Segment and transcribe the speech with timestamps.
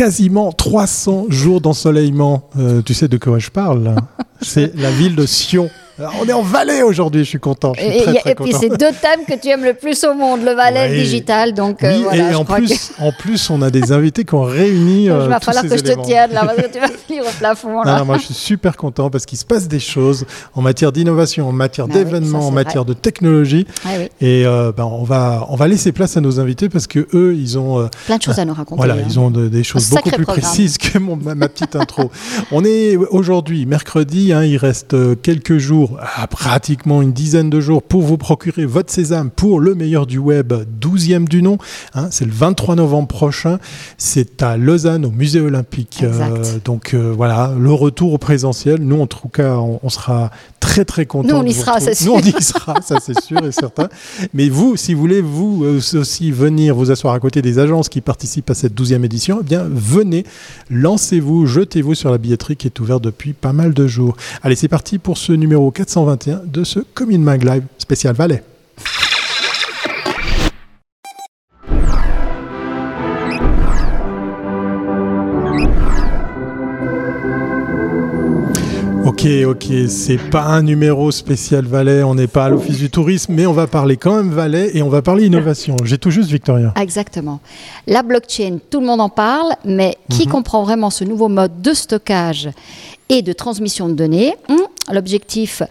[0.00, 2.48] quasiment 300 jours d'ensoleillement.
[2.58, 3.96] Euh, tu sais de quoi je parle
[4.40, 7.72] C'est la ville de Sion on est en Valais aujourd'hui, je suis content.
[7.78, 11.52] et, puis c'est deux thèmes que tu aimes le plus au monde, le Valais digital.
[11.54, 15.04] Donc, euh, oui, et en plus, en plus, on a des invités qui ont réuni.
[15.04, 17.82] Il va falloir que je te tienne là, parce que tu vas finir au plafond.
[17.82, 18.04] Là.
[18.04, 21.52] moi, je suis super content parce qu'il se passe des choses en matière d'innovation, en
[21.52, 23.66] matière bah d'événements, en matière de technologie.
[24.20, 27.34] et euh, ben, on, va, on va laisser place à nos invités parce que eux,
[27.36, 27.80] ils ont.
[27.80, 28.78] Euh, Plein de choses à nous raconter.
[28.78, 29.06] Voilà, hein.
[29.06, 32.10] ils ont des choses beaucoup plus précises que ma, petite intro.
[32.52, 37.82] on est aujourd'hui, mercredi, hein, il reste quelques jours à pratiquement une dizaine de jours
[37.82, 41.58] pour vous procurer votre sésame pour le meilleur du web, 12e du nom.
[41.94, 43.58] Hein, c'est le 23 novembre prochain.
[43.98, 46.00] C'est à Lausanne, au musée olympique.
[46.02, 48.80] Euh, donc euh, voilà, le retour au présentiel.
[48.80, 50.30] Nous, en tout cas, on, sera
[50.60, 51.28] très très contents.
[51.28, 52.12] Nous, on y sera, c'est sûr.
[52.12, 53.88] Nous, on y sera, ça c'est sûr et certain.
[54.34, 57.88] Mais vous, si vous voulez, vous euh, aussi venir vous asseoir à côté des agences
[57.88, 60.24] qui participent à cette 12e édition, eh bien, venez,
[60.70, 64.16] lancez-vous, jetez-vous sur la billetterie qui est ouverte depuis pas mal de jours.
[64.42, 68.44] Allez, c'est parti pour ce numéro 421 de ce Commune Mag Live spécial Valais.
[79.20, 83.34] Ok, ok, c'est pas un numéro spécial Valais, on n'est pas à l'Office du tourisme,
[83.34, 85.76] mais on va parler quand même Valais et on va parler innovation.
[85.84, 86.72] J'ai tout juste, Victoria.
[86.80, 87.40] Exactement.
[87.86, 90.32] La blockchain, tout le monde en parle, mais qui mhm.
[90.32, 92.48] comprend vraiment ce nouveau mode de stockage
[93.10, 94.36] et de transmission de données?
[94.48, 94.54] Hmm,
[94.90, 95.62] L'objectif,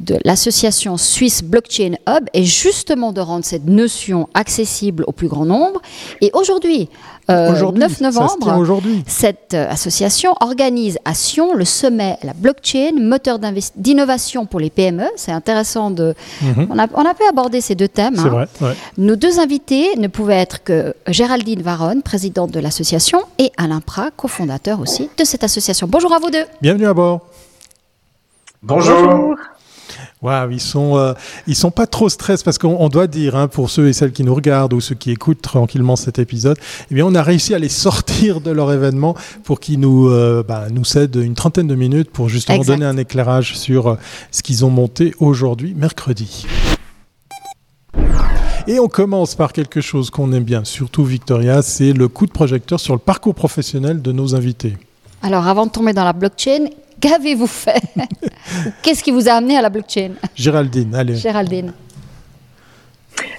[0.00, 5.46] de l'association suisse Blockchain Hub est justement de rendre cette notion accessible au plus grand
[5.46, 5.80] nombre.
[6.20, 6.88] Et aujourd'hui,
[7.30, 13.40] euh, 9 novembre, cette euh, association organise à Sion le sommet La blockchain, moteur
[13.74, 15.06] d'innovation pour les PME.
[15.16, 16.14] C'est intéressant de.
[16.42, 16.68] Mhm.
[16.70, 18.18] on, a, on, a, pu aborder ces deux thèmes.
[18.18, 18.46] Hein.
[18.60, 23.80] Vrai, Nos deux invités ne pouvaient être que Géraldine Varon, présidente de l'association, et Alain
[23.80, 25.88] Prat, cofondateur aussi de cette association.
[25.90, 26.44] Bonjour à vous deux.
[26.62, 27.26] Bienvenue à bord.
[28.62, 29.02] Bonjour.
[29.02, 29.36] Bonjour.
[30.26, 31.12] Wow, ils sont, euh,
[31.46, 34.24] ils sont pas trop stress parce qu'on doit dire, hein, pour ceux et celles qui
[34.24, 36.58] nous regardent ou ceux qui écoutent tranquillement cet épisode,
[36.90, 39.14] eh bien, on a réussi à les sortir de leur événement
[39.44, 42.96] pour qu'ils nous, euh, bah, nous cèdent une trentaine de minutes pour justement donner un
[42.96, 43.96] éclairage sur euh,
[44.32, 46.44] ce qu'ils ont monté aujourd'hui, mercredi.
[48.66, 52.32] Et on commence par quelque chose qu'on aime bien, surtout Victoria, c'est le coup de
[52.32, 54.76] projecteur sur le parcours professionnel de nos invités.
[55.22, 56.66] Alors, avant de tomber dans la blockchain,
[57.00, 57.82] Qu'avez-vous fait?
[58.82, 60.12] Qu'est-ce qui vous a amené à la blockchain?
[60.34, 61.16] Géraldine, allez.
[61.16, 61.72] Géraldine.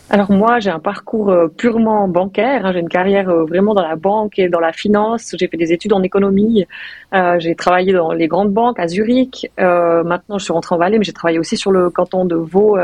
[0.10, 2.66] Alors moi, j'ai un parcours euh, purement bancaire.
[2.66, 2.72] Hein.
[2.72, 5.36] J'ai une carrière euh, vraiment dans la banque et dans la finance.
[5.38, 6.66] J'ai fait des études en économie.
[7.14, 9.52] Euh, j'ai travaillé dans les grandes banques à Zurich.
[9.58, 12.78] maintenant, je suis rentrée en Valais, mais j'ai travaillé aussi sur le canton de Vaud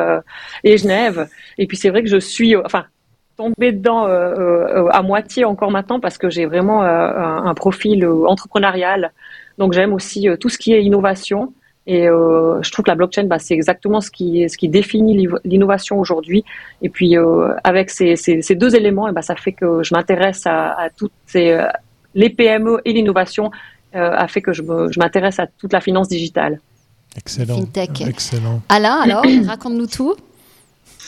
[0.63, 1.27] et Genève.
[1.57, 2.85] Et puis c'est vrai que je suis, enfin,
[3.37, 9.11] tombée dedans à moitié encore maintenant parce que j'ai vraiment un, profil entrepreneurial.
[9.57, 11.53] Donc j'aime aussi euh, tout ce qui est innovation.
[11.85, 15.27] Et euh, je trouve que la blockchain, bah, c'est exactement ce qui, ce qui définit
[15.43, 16.45] l'innovation aujourd'hui.
[16.81, 20.47] Et puis, euh, avec ces, ces, deux éléments, et bah, ça fait que je m'intéresse
[20.47, 21.61] à, à, toutes ces,
[22.15, 23.51] les PME et l'innovation
[23.91, 24.63] a fait que je
[24.97, 26.61] m'intéresse à toute la finance digitale.
[27.17, 27.57] Excellent.
[27.57, 28.01] Fintech.
[28.07, 28.61] Excellent.
[28.69, 30.15] Alain, alors, raconte-nous tout.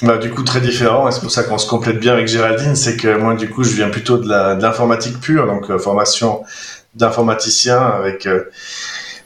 [0.01, 2.75] Bah, du coup, très différent, et c'est pour ça qu'on se complète bien avec Géraldine,
[2.75, 6.41] c'est que moi, du coup, je viens plutôt de l'informatique pure, donc formation
[6.95, 8.43] d'informaticien avec euh,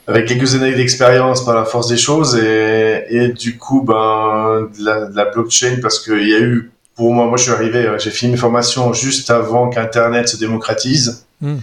[0.08, 4.86] avec quelques années d'expérience par la force des choses et, et du coup ben de
[4.86, 7.86] la, de la blockchain parce qu'il y a eu pour moi moi je suis arrivé
[7.86, 11.58] euh, j'ai fini mes formations juste avant qu'internet se démocratise hmm.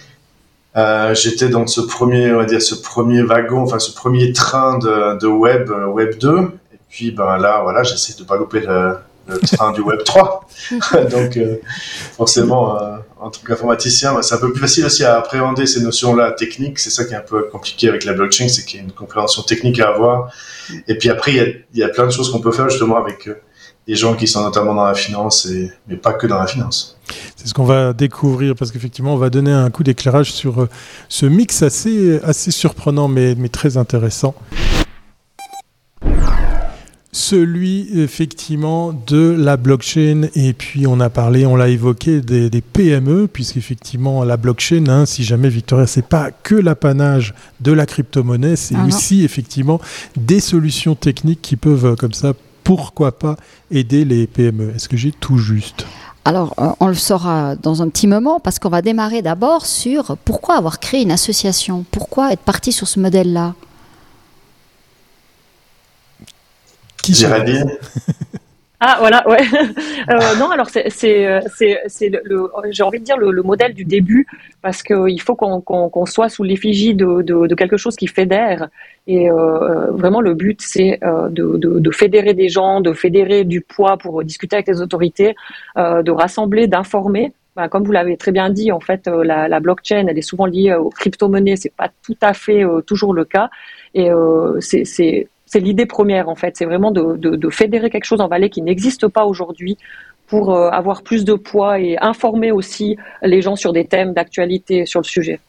[0.77, 4.79] euh, j'étais dans ce premier on va dire ce premier wagon enfin ce premier train
[4.79, 6.39] de, de web web 2
[6.73, 8.97] et puis ben là voilà j'essaie de pas louper le,
[9.27, 10.49] le train du Web 3.
[11.11, 11.57] Donc, euh,
[12.17, 16.33] forcément, euh, en tant qu'informaticien, c'est un peu plus facile aussi à appréhender ces notions-là
[16.33, 16.79] techniques.
[16.79, 18.93] C'est ça qui est un peu compliqué avec la blockchain, c'est qu'il y a une
[18.93, 20.31] compréhension technique à avoir.
[20.89, 21.33] Et puis après,
[21.73, 23.41] il y a, plein de choses qu'on peut faire justement avec euh,
[23.87, 25.49] des gens qui sont notamment dans la finance,
[25.87, 26.99] mais pas que dans la finance.
[27.37, 30.67] C'est ce qu'on va découvrir parce qu'effectivement, on va donner un coup d'éclairage sur
[31.09, 34.35] ce mix assez, assez surprenant mais, mais très intéressant
[37.17, 43.27] celui effectivement de la blockchain et puis on a parlé, on l'a évoqué des, PME
[43.27, 48.75] puisqu'effectivement la blockchain, hein, si jamais Victoria, c'est pas que l'apanage de la crypto-monnaie, c'est
[48.77, 49.81] ah aussi effectivement
[50.17, 53.37] des solutions techniques qui peuvent comme ça, pourquoi pas
[53.71, 54.75] aider les PME.
[54.75, 55.87] Est-ce que j'ai tout juste?
[56.27, 60.19] Alors, euh, on le saura dans un petit moment parce qu'on va démarrer d'abord sur
[60.25, 63.55] pourquoi avoir créé une association, pourquoi être parti sur ce modèle-là?
[67.15, 67.71] Géraldine
[68.79, 69.39] Ah voilà, ouais.
[70.11, 71.41] euh, non, alors c'est c'est
[72.25, 74.27] le, j'ai envie de dire le, le, modèle du début
[74.61, 78.69] parce qu'il faut qu'on qu'on soit sous l'effigie de, de, de, quelque chose qui fédère
[79.07, 83.45] et euh, vraiment le but c'est euh, de, de, de, fédérer des gens, de fédérer
[83.45, 85.35] du poids pour discuter avec les autorités,
[85.79, 87.33] euh, de rassembler, d'informer.
[87.57, 90.23] Ben, comme vous l'avez très bien dit, en fait, euh, la, la, blockchain, elle est
[90.23, 91.57] souvent liée aux crypto-monnaies.
[91.57, 93.49] C'est pas tout à fait euh, toujours le cas,
[93.95, 94.11] et
[94.61, 96.57] c'est c'est l'idée première en fait.
[96.57, 99.79] C'est vraiment de, fédérer quelque chose en Valais qui n'existe pas aujourd'hui
[100.27, 104.85] pour euh, avoir plus de poids et informer aussi les gens sur des thèmes d'actualité
[104.85, 105.41] sur le sujet.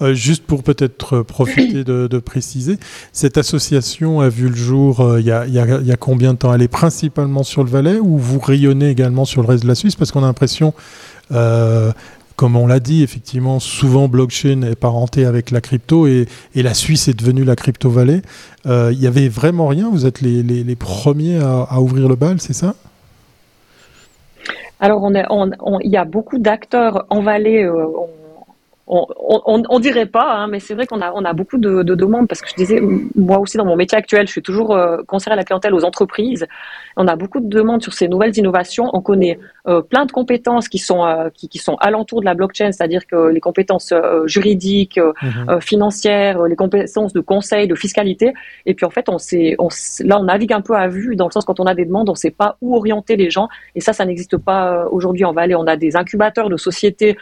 [0.00, 2.78] Euh, juste pour peut-être profiter de, préciser,
[3.12, 6.54] cette association a vu le jour euh, il y, a, combien de temps?
[6.54, 9.74] Elle est principalement sur le Valais ou vous rayonnez également sur le reste de la
[9.74, 9.96] Suisse?
[9.96, 10.72] Parce qu'on a l'impression,
[11.32, 11.92] euh,
[12.38, 17.08] comme on l'a dit, effectivement, souvent blockchain est parenté avec la crypto et, la Suisse
[17.08, 18.22] est devenue la crypto-vallée.
[18.64, 19.90] Euh, il y avait vraiment rien?
[19.90, 22.76] Vous êtes les, premiers à, ouvrir le bal, c'est ça?
[24.78, 27.64] Alors, il y a beaucoup d'acteurs en Valais.
[27.64, 27.86] Euh,
[28.88, 31.58] on, on, on, on, dirait pas, hein, mais c'est vrai qu'on a, on a beaucoup
[31.58, 32.80] de, de, demandes parce que je disais,
[33.14, 35.84] moi aussi dans mon métier actuel, je suis toujours euh, conseillère à la clientèle aux
[35.84, 36.46] entreprises.
[36.96, 38.88] On a beaucoup de demandes sur ces nouvelles innovations.
[38.94, 42.34] On connaît euh, plein de compétences qui sont euh, qui, qui, sont alentour de la
[42.34, 45.60] blockchain, c'est-à-dire que les compétences euh, juridiques, mmh.
[45.60, 48.32] financières, les compétences de conseil, de fiscalité.
[48.64, 49.68] Et puis en fait, on sait, on,
[50.04, 52.08] là, on navigue un peu à vue dans le sens quand on a des demandes,
[52.08, 53.48] on ne sait pas où orienter les gens.
[53.74, 55.54] Et ça, ça n'existe pas aujourd'hui en Valais.
[55.54, 57.16] On a des incubateurs de sociétés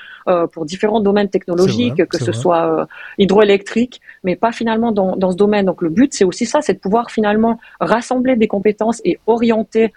[0.52, 2.32] pour différents domaines technologiques technologiques, que ce vrai.
[2.32, 2.86] soit euh,
[3.18, 5.66] hydroélectrique, mais pas finalement dans, dans, ce domaine.
[5.66, 9.92] Donc le but, c'est aussi ça, c'est de pouvoir finalement rassembler des compétences et orienter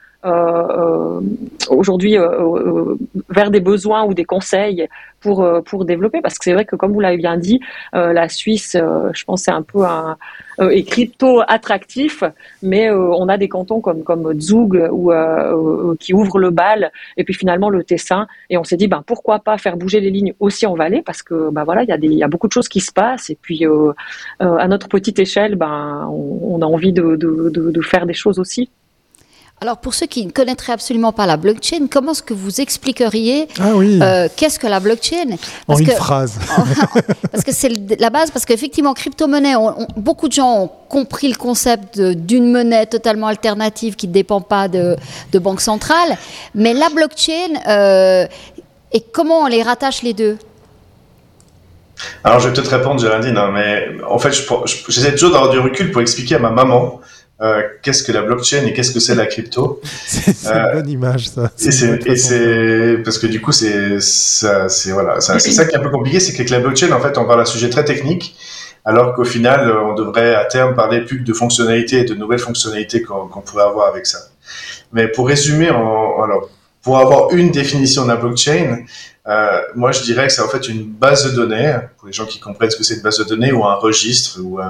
[1.69, 2.97] aujourd'hui euh, euh,
[3.29, 4.87] vers des besoins ou des conseils
[5.21, 6.21] pour pour développer.
[6.21, 7.59] Parce que c'est vrai que comme vous l'avez bien dit
[7.93, 8.77] la Suisse
[9.13, 10.17] je pense c'est un peu un
[10.59, 12.23] est crypto attractif
[12.63, 15.11] mais on a des cantons comme comme Zug ou
[15.99, 18.27] qui ouvrent le bal et puis finalement le Tessin.
[18.49, 21.21] Et on s'est dit ben pourquoi pas faire bouger les lignes aussi en Valais parce
[21.21, 22.93] que ben voilà il y a des il y a beaucoup de choses qui se
[22.93, 23.29] passent.
[23.29, 23.65] Et puis
[24.39, 28.69] à notre petite échelle ben on, a envie de, de, de faire des choses aussi.
[29.61, 33.49] Alors, pour ceux qui ne connaîtraient absolument pas la blockchain, comment est-ce que vous expliqueriez
[33.59, 33.99] ah oui.
[34.01, 35.35] euh, qu'est-ce que la blockchain?
[35.67, 36.39] En une phrase.
[37.31, 37.69] parce que c'est
[37.99, 42.49] la base, parce qu'effectivement, crypto-monnaie, on, on, beaucoup de gens ont compris le concept d'une
[42.49, 44.95] monnaie totalement alternative qui ne dépend pas de,
[45.33, 46.17] de banque centrale.
[46.55, 48.27] Mais la blockchain, euh,
[48.93, 50.37] et comment on les rattache les deux?
[52.23, 54.31] Alors, je vais peut-être répondre, Géraldine, hein, mais en fait,
[54.87, 57.01] j'essaie toujours d'avoir du recul pour expliquer à ma maman
[57.41, 59.79] euh, qu'est-ce que la blockchain et qu'est-ce que c'est la crypto?
[60.05, 61.51] c'est euh, une bonne image, ça.
[61.65, 65.81] Et c'est parce que du coup, c'est ça, c'est voilà, c'est ça qui est un
[65.81, 68.35] peu compliqué, c'est que la blockchain, en fait, on parle d'un sujet très technique,
[68.83, 72.39] alors qu'au final, on devrait à terme parler plus que de fonctionnalités et de nouvelles
[72.39, 74.19] fonctionnalités qu'on qu pourrait avoir avec ça.
[74.91, 76.49] Mais pour résumer, alors
[76.81, 78.85] pour avoir une définition de la blockchain,
[79.27, 82.25] euh, moi je dirais que c'est en fait une base de données, pour les gens
[82.25, 84.69] qui comprennent ce que c'est une base de données ou un registre ou euh,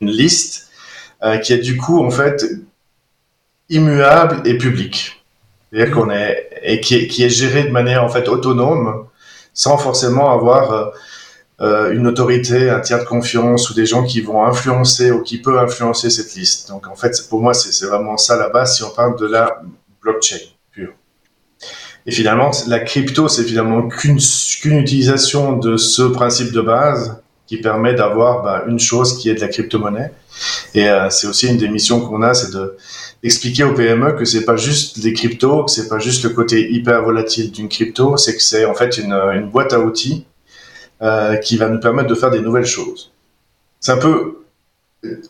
[0.00, 0.65] une liste euh,
[1.42, 2.44] qui est du coup en fait
[3.68, 5.24] immuable et public.
[5.70, 9.06] C'est-à-dire qu'on est et qui est, qui est géré de manière en fait autonome,
[9.52, 10.92] sans forcément avoir
[11.62, 15.38] euh, une autorité, un tiers de confiance ou des gens qui vont influencer ou qui
[15.38, 16.68] peuvent influencer cette liste.
[16.68, 19.62] Donc en fait, pour moi, c'est vraiment ça la base si on parle de la
[20.02, 20.36] blockchain
[20.70, 20.92] pure.
[22.04, 27.56] Et finalement, la crypto, c'est finalement qu'une qu utilisation de ce principe de base qui
[27.56, 30.12] permet d'avoir bah, une chose qui est de la crypto-monnaie.
[30.76, 32.76] Et euh, c'est aussi une des missions qu'on a, c'est de
[33.22, 36.70] d'expliquer aux PME que c'est pas juste des cryptos, que c'est pas juste le côté
[36.70, 40.26] hyper volatile d'une crypto, c'est que c'est en fait une, une boîte à outils
[41.00, 43.10] euh, qui va nous permettre de faire des nouvelles choses.
[43.80, 44.44] C'est un peu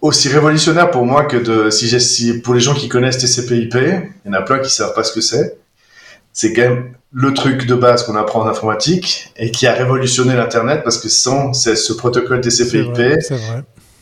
[0.03, 4.27] aussi révolutionnaire pour moi que de si, si pour les gens qui connaissent TCP/IP, il
[4.27, 5.57] y en a plein qui savent pas ce que c'est.
[6.33, 10.35] C'est quand même le truc de base qu'on apprend en informatique et qui a révolutionné
[10.35, 13.23] l'internet parce que sans ce protocole TCP/IP,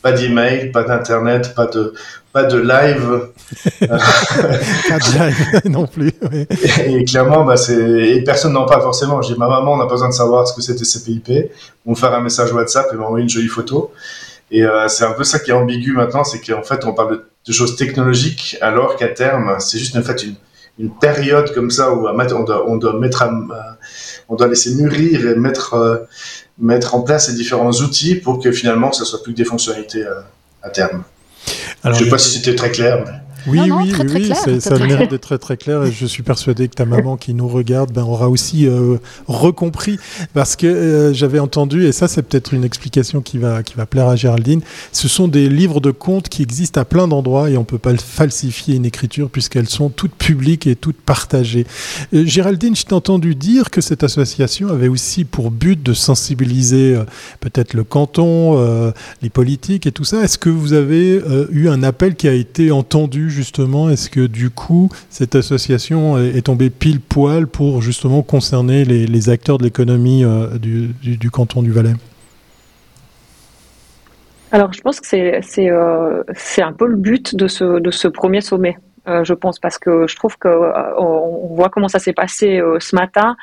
[0.05, 1.95] pas d'email, pas d'internet, pas de
[2.31, 3.29] pas de live,
[3.79, 6.11] pas de live non plus.
[6.31, 6.45] Oui.
[6.85, 9.23] Et, et, clairement, bah c'est et personne n'en parle forcément.
[9.23, 11.49] J'ai ma maman, on n'a pas besoin de savoir ce que c'est TCP/IP.
[11.87, 13.93] On va faire un message WhatsApp et m'envoyer une jolie photo.
[14.51, 17.11] Et euh, c'est un peu ça qui est ambigu maintenant, c'est qu'en fait on parle
[17.11, 20.35] de, de choses technologiques alors qu'à terme c'est juste en fait une
[20.77, 23.31] une période comme ça où on doit, on doit mettre, à,
[24.27, 25.97] on doit laisser mûrir et mettre, euh,
[26.57, 30.05] mettre en place ces différents outils pour que finalement, ça soit plus que des fonctionnalités
[30.05, 30.25] à,
[30.63, 31.03] à terme.
[31.83, 33.03] Alors, je ne sais pas si c'était très clair.
[33.05, 33.24] Mais...
[33.47, 36.75] Oui, oui, oui, ça a l'air d'être très très clair et je suis persuadé que
[36.75, 38.97] ta maman qui nous regarde ben, aura aussi euh,
[39.27, 39.97] recompris
[40.33, 43.85] parce que euh, j'avais entendu, et ça c'est peut-être une explication qui va, qui va
[43.85, 44.61] plaire à Géraldine,
[44.91, 47.77] ce sont des livres de contes qui existent à plein d'endroits et on ne peut
[47.77, 51.67] pas falsifier une écriture puisqu'elles sont toutes publiques et toutes partagées.
[52.13, 56.99] Euh, Géraldine, je t'ai entendu dire que cette association avait aussi pour but de sensibiliser
[57.39, 60.23] peut-être le canton, les politiques et tout ça.
[60.23, 61.21] Est-ce que vous avez
[61.51, 66.45] eu un appel qui a été entendu justement Est-ce que du coup, cette association est,
[66.45, 71.93] tombée pile poil pour justement concerner les, acteurs de l'économie euh, du, canton du Valais?
[74.51, 76.23] Alors, je pense que c'est euh,
[76.59, 78.77] un peu le but de ce, de ce premier sommet,
[79.07, 82.95] euh, je pense, parce que je trouve qu'on on voit comment ça s'est passé ce
[82.95, 83.35] matin.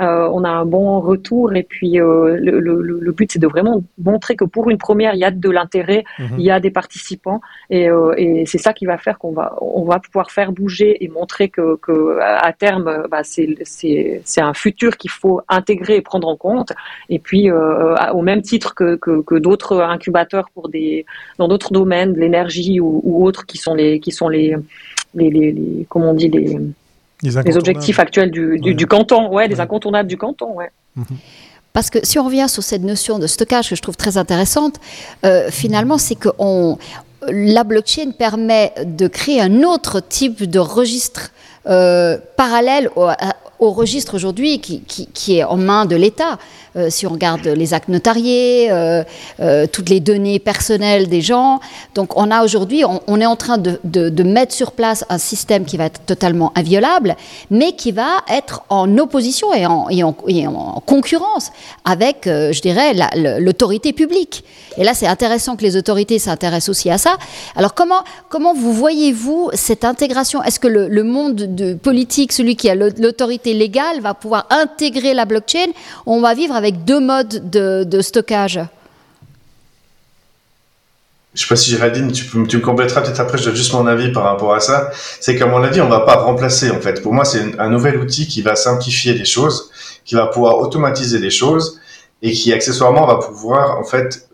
[0.00, 4.34] Euh, on a un bon retour et puis euh, le, but c'est de vraiment montrer
[4.34, 6.36] que pour une première il y a de l'intérêt, mhm.
[6.38, 7.40] il y a des participants
[7.72, 11.08] euh, et, c'est ça qui va faire qu'on va on va pouvoir faire bouger et
[11.08, 11.78] montrer que,
[12.20, 16.72] à terme bah, c'est un futur qu'il faut intégrer et prendre en compte
[17.08, 21.06] et puis au même titre que, d'autres incubateurs pour des
[21.38, 24.56] dans d'autres domaines de l'énergie ou, autres qui sont les qui sont les,
[25.14, 26.58] les, les comment on dit les
[27.24, 30.70] les, objectifs actuels du, du, canton, ouais, les incontournables du canton, ouais.
[30.96, 31.04] Mhm.
[31.72, 34.76] Parce que si on revient sur cette notion de stockage que je trouve très intéressante,
[35.24, 36.78] euh, finalement, c'est que on,
[37.28, 41.32] la blockchain permet de créer un autre type de registre
[41.66, 43.08] euh, parallèle au,
[43.58, 46.38] au registre aujourd'hui qui, qui, est en main de l'État.
[46.76, 49.04] Euh, si on regarde les actes notariés, euh,
[49.38, 51.60] euh, toutes les données personnelles des gens.
[51.94, 55.64] Donc on a aujourd'hui, on, est en train de, de, mettre sur place un système
[55.64, 57.14] qui va être totalement inviolable,
[57.50, 60.16] mais qui va être en opposition et en, et en,
[60.48, 61.52] en concurrence
[61.84, 62.92] avec, je dirais,
[63.38, 64.44] l'autorité publique.
[64.76, 67.16] Et là, c'est intéressant que les autorités s'intéressent aussi à ça.
[67.54, 70.42] Alors comment, comment vous voyez-vous cette intégration?
[70.42, 75.14] Est-ce que le, le monde de politique, celui qui a l'autorité légale va pouvoir intégrer
[75.14, 75.70] la blockchain,
[76.06, 78.60] on va vivre avec deux modes de, stockage.
[81.34, 84.12] Je sais pas si Géraldine, tu, me compléteras peut-être après, je donne juste mon avis
[84.12, 84.90] par rapport à ça.
[85.20, 87.02] C'est qu'à mon avis, on va pas remplacer, en fait.
[87.02, 89.70] Pour moi, c'est un nouvel outil qui va simplifier les choses,
[90.04, 91.80] qui va pouvoir automatiser les choses
[92.22, 94.28] et qui, accessoirement, va pouvoir, en fait,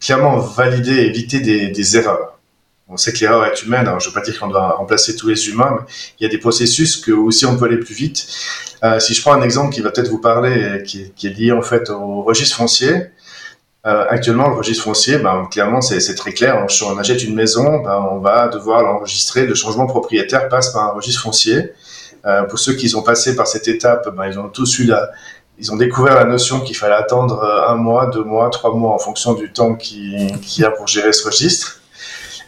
[0.00, 2.35] clairement valider, éviter des erreurs
[2.88, 3.86] on sait que l'erreur est humaine.
[3.86, 5.86] Alors, je ne veux pas dire qu'on doit remplacer tous les humains, mais
[6.20, 8.26] il y a des processus que aussi on peut aller plus vite.
[8.84, 11.30] Euh, si je prends un exemple qui va peut-être vous parler, qui est, qui est,
[11.30, 13.10] lié en fait au registre foncier.
[13.86, 16.64] Euh, actuellement, le registre foncier, ben, clairement, c'est très clair.
[16.64, 19.46] On, on, achète une maison, ben, on va devoir l'enregistrer.
[19.46, 21.72] Le changement propriétaire passe par un registre foncier.
[22.24, 25.10] Euh, pour ceux qui ont passé par cette étape, ben, ils ont tous eu la,
[25.58, 28.98] ils ont découvert la notion qu'il fallait attendre un mois, deux mois, trois mois en
[28.98, 31.80] fonction du temps qu'il y a pour gérer ce registre.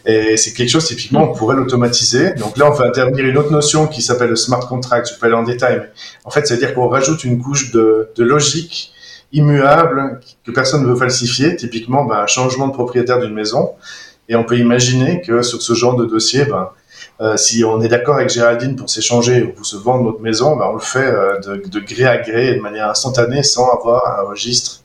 [0.05, 2.31] Et c'est quelque chose, typiquement, on pourrait l'automatiser.
[2.33, 5.09] Donc là, on fait intervenir une autre notion qui s'appelle le smart contract.
[5.13, 5.79] Je peux aller en détail.
[5.79, 5.89] Mais
[6.23, 8.93] en fait, c'est-à-dire qu'on rajoute une couche de, logique
[9.31, 11.55] immuable que personne ne veut falsifier.
[11.55, 13.73] Typiquement, ben, un changement de propriétaire d'une maison.
[14.29, 16.69] Et on peut imaginer que sur ce genre de dossier, ben,
[17.21, 20.55] euh, si on est d'accord avec Géraldine pour s'échanger ou pour se vendre notre maison,
[20.55, 24.19] ben, on le fait euh, de, de gré à gré, de manière instantanée, sans avoir
[24.19, 24.81] un registre.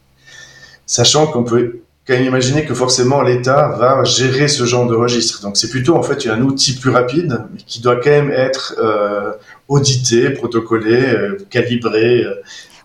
[0.86, 5.40] Sachant qu'on peut quand imaginer que forcément l'État va gérer ce genre de registre.
[5.42, 9.32] Donc c'est plutôt en fait un outil plus rapide, qui doit quand même être euh,
[9.68, 12.24] audité, protocolé, euh, calibré.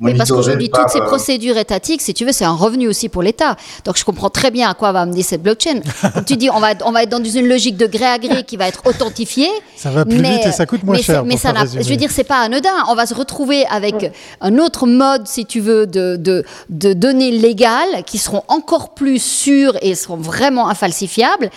[0.01, 3.09] Oui, parce qu'aujourd'hui, toutes ces euh, procédures étatiques, si tu veux, c'est un revenu aussi
[3.09, 3.55] pour l'État.
[3.83, 5.81] Donc, je comprends très bien à quoi va amener cette blockchain.
[6.25, 8.57] Tu dis, on va, on va être dans une logique de gré à gré qui
[8.57, 9.49] va être authentifiée.
[9.75, 11.23] Ça va plus vite et ça coûte moins cher.
[11.23, 12.69] Mais ça je veux dire, c'est pas anodin.
[12.89, 17.31] On va se retrouver avec un autre mode, si tu veux, de, de, de données
[17.31, 21.49] légales qui seront encore plus sûres et seront vraiment infalsifiables,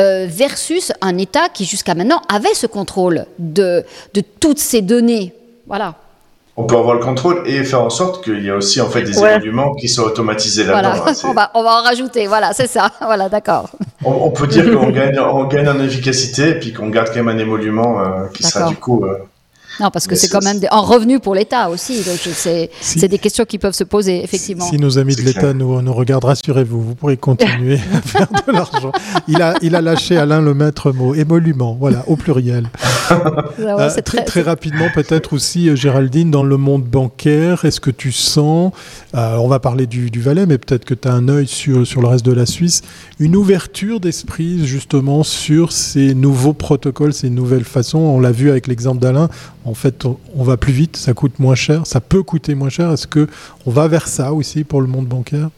[0.00, 3.84] euh, versus un État qui, jusqu'à maintenant, avait ce contrôle de,
[4.14, 5.34] de toutes ces données.
[5.66, 5.96] Voilà
[6.56, 9.02] on peut avoir le contrôle et faire en sorte qu'il y a aussi en fait
[9.02, 10.94] des événements qui soient automatisés là-dedans.
[11.02, 11.18] Voilà.
[11.24, 13.68] on, va, on va en rajouter, voilà, c'est ça, voilà, d'accord.
[14.04, 17.28] On, peut dire qu'on gagne, on gagne en efficacité et puis qu'on garde quand même
[17.28, 19.18] un émolument euh, qui sera du coup euh,
[19.80, 22.02] non, parce que c'est quand même un revenu pour l'État aussi.
[22.02, 22.18] Donc
[22.80, 24.68] c'est des questions qui peuvent se poser, effectivement.
[24.68, 28.52] Si, nos amis de l'État nous, nous regardent, rassurez-vous, vous pourrez continuer à faire de
[28.52, 28.92] l'argent.
[29.28, 32.68] Il a, il a lâché Alain le maître mot, émolument, voilà, au pluriel.
[33.58, 38.12] Euh, très, très, rapidement, peut-être aussi, euh, Géraldine, dans le monde bancaire, est-ce que tu
[38.12, 38.72] sens,
[39.14, 41.86] euh, on va parler du, du Valais, mais peut-être que tu as un œil sur,
[41.86, 42.82] sur le reste de la Suisse,
[43.18, 48.66] une ouverture d'esprit justement sur ces nouveaux protocoles, ces nouvelles façons On l'a vu avec
[48.66, 49.28] l'exemple d'Alain,
[49.66, 52.90] en fait, on va plus vite, ça coûte moins cher, ça peut coûter moins cher.
[52.92, 53.28] Est-ce que
[53.66, 55.50] on va vers ça aussi pour le monde bancaire?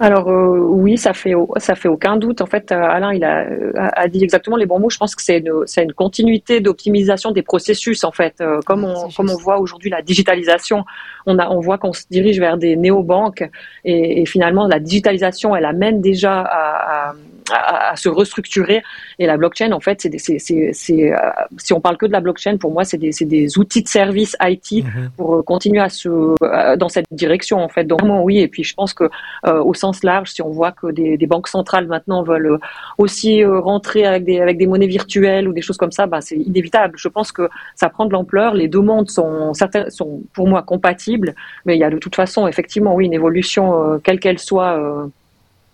[0.00, 2.40] Alors oui, ça fait ça fait aucun doute.
[2.40, 3.46] En fait, Alain, il a,
[3.76, 4.90] a dit exactement les bons mots.
[4.90, 8.02] Je pense que c'est une, une continuité d'optimisation des processus.
[8.02, 10.84] En fait, comme on comme on voit aujourd'hui la digitalisation,
[11.26, 13.44] on a on voit qu'on se dirige vers des néobanques
[13.84, 17.14] et, et finalement la digitalisation, elle amène déjà à, à
[17.52, 18.82] à, se restructurer.
[19.18, 21.16] Et la blockchain, en fait, c'est, euh,
[21.58, 24.36] si on parle que de la blockchain, pour moi, c'est des, des outils de service
[24.42, 25.10] IT mhm.
[25.16, 27.84] pour euh, continuer à se euh, dans cette direction, en fait.
[27.84, 28.38] Donc, oui.
[28.38, 29.04] Et puis, je pense que
[29.44, 32.58] au sens large, si on voit que des, des banques centrales maintenant veulent
[32.98, 36.36] aussi rentrer avec des avec des monnaies virtuelles ou des choses comme ça, bah, c'est
[36.36, 36.94] inévitable.
[36.96, 38.54] Je pense que ça prend de l'ampleur.
[38.54, 42.16] Les deux mondes sont certains sont pour moi compatibles, mais il y a de toute
[42.16, 45.10] façon, effectivement, oui, une évolution quelle qu'elle soit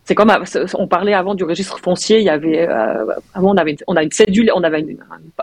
[0.07, 0.33] c'est comme
[0.75, 2.19] on parlait avant du registre foncier.
[2.21, 4.87] Il y avait euh, avant on avait une, on a une cédule, on avait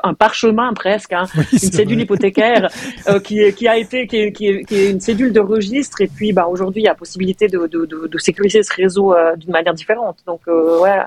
[0.01, 2.69] un parchemin presque, hein, une cédule hypothécaire
[3.09, 5.99] euh, qui, qui a été qui est, qui, est, qui est, une cédule de registre.
[5.99, 9.13] Et puis bah aujourd'hui il y a possibilité de, de, de, de sécuriser ce réseau
[9.13, 10.19] euh, d'une manière différente.
[10.25, 10.99] Donc ouais,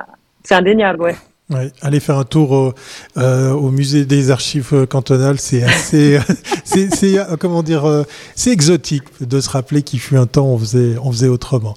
[0.45, 1.15] c'est indéniable, ouais.
[1.49, 2.75] Ouais, aller faire un tour au,
[3.19, 6.19] euh, musée des archives cantonales, c'est assez,
[6.65, 8.03] c'est, c'est comment dire, euh,
[8.35, 11.77] c'est exotique de se rappeler qu'il fut un temps on faisait, on faisait autrement.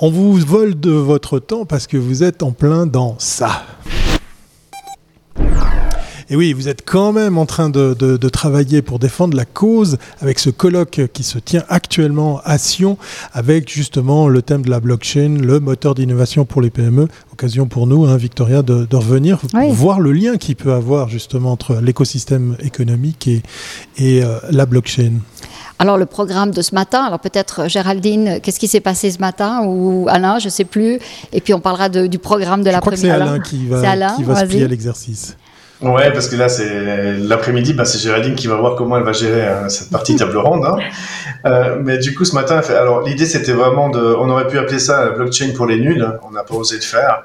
[0.00, 3.62] On vous vole de votre temps parce que vous êtes en plein dans ça.
[6.30, 7.94] Et oui, vous êtes quand même en train de,
[8.28, 12.98] travailler pour défendre la cause avec ce colloque qui se tient actuellement à Sion
[13.32, 17.08] avec justement le thème de la blockchain, le moteur d'innovation pour les PME.
[17.32, 19.38] Occasion pour nous, hein, Victoria, de, revenir,
[19.70, 23.42] voir le lien qu'il peut avoir justement entre l'écosystème économique et,
[23.98, 25.12] et euh, la blockchain.
[25.78, 29.62] Alors le programme de ce matin, alors peut-être Géraldine, qu'est-ce qui s'est passé ce matin
[29.64, 30.98] ou Alain, je ne sais plus.
[31.32, 33.02] Et puis on parlera du programme de l'après-midi.
[33.02, 35.36] C'est Alain qui va, Alain, qui va se plier à l'exercice.
[35.84, 39.12] Ouais, parce que là, c'est l'après-midi, bah, c'est Géraldine qui va voir comment elle va
[39.12, 40.64] gérer euh, cette partie table ronde.
[40.64, 40.78] Hein.
[41.44, 42.74] Euh, mais du coup, ce matin, fait...
[42.74, 46.06] alors l'idée, c'était vraiment de, on aurait pu appeler ça blockchain pour les nuls.
[46.22, 47.24] On n'a pas osé le faire.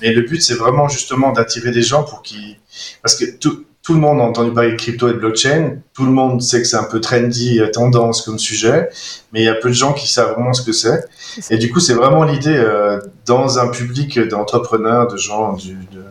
[0.00, 2.58] Mais le but, c'est vraiment justement d'attirer des gens pour qui,
[3.02, 5.76] parce que tout, tout le monde a entendu parler de crypto et de blockchain.
[5.94, 8.88] Tout le monde sait que c'est un peu trendy, tendance comme sujet,
[9.32, 11.04] mais il y a peu de gens qui savent vraiment ce que c'est.
[11.50, 16.02] Et du coup, c'est vraiment l'idée euh, dans un public d'entrepreneurs, de gens du, de,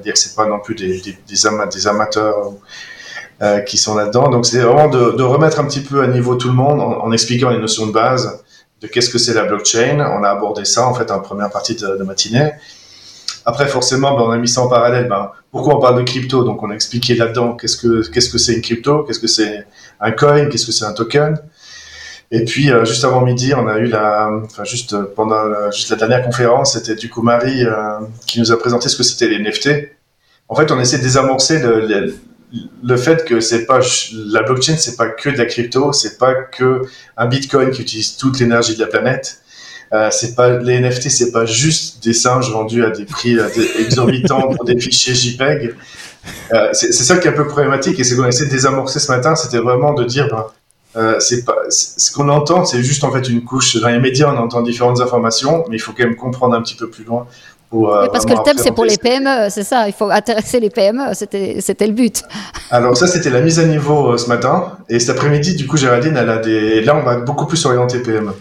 [0.00, 2.52] dire que c'est pas non plus des, des, amateurs
[3.42, 4.28] euh, qui sont là-dedans.
[4.28, 7.12] Donc c'est vraiment de, de, remettre un petit peu à niveau tout le monde en,
[7.12, 8.42] expliquant les notions de base
[8.80, 10.00] de qu'est-ce que c'est la blockchain.
[10.00, 12.52] On a abordé ça en fait en première partie de, de matinée.
[13.46, 15.08] Après, forcément, ben, on a mis ça en parallèle.
[15.08, 16.44] Ben, pourquoi on parle de crypto?
[16.44, 19.66] Donc, on a expliqué là-dedans qu'est-ce que qu'est-ce que c'est une crypto, qu'est-ce que c'est
[20.00, 21.38] un coin, qu'est-ce que c'est un token.
[22.32, 25.90] Et puis euh, juste avant midi, on a eu la, enfin juste pendant la, juste
[25.90, 29.28] la dernière conférence, c'était du coup Marie euh, qui nous a présenté ce que c'était
[29.28, 29.70] les NFT.
[30.48, 32.14] En fait, on essaie de désamorcer le,
[32.82, 33.80] le, fait que c'est pas
[34.12, 36.82] la blockchain, c'est pas que de la crypto, c'est pas que
[37.16, 39.42] un Bitcoin qui utilise toute l'énergie de la planète.
[39.92, 43.36] Euh, c'est pas les NFT, c'est pas juste des singes vendus à des prix
[43.78, 45.74] exorbitants pour des fichiers JPEG.
[46.52, 49.10] Euh, c'est ça qui est un peu problématique et c'est qu'on essaie de désamorcer ce
[49.10, 50.46] matin, c'était vraiment de dire ben,
[50.96, 53.76] euh, c'est pas ce qu'on entend, c'est juste en fait une couche.
[53.76, 56.74] Dans les médias, on entend différentes informations, mais il faut quand même comprendre un petit
[56.74, 57.26] peu plus loin.
[57.70, 59.86] Pour, euh, parce que le thème, c'est pour les PME, c'est ça.
[59.86, 61.14] Il faut intéresser les PME.
[61.14, 62.24] C'était, c'était le but.
[62.72, 65.76] Alors ça, c'était la mise à niveau euh, ce matin, et cet après-midi, du coup,
[65.76, 66.80] Géraldine, elle a des.
[66.82, 68.32] Là, on va beaucoup plus orienter PME.